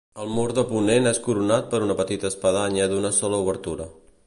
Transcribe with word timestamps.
El 0.21 0.29
mur 0.35 0.45
de 0.59 0.61
ponent 0.69 1.09
és 1.09 1.19
coronat 1.27 1.69
per 1.75 1.83
una 1.89 1.97
petita 2.01 2.29
espadanya 2.33 2.91
d'una 2.95 3.15
sola 3.21 3.45
obertura. 3.45 3.91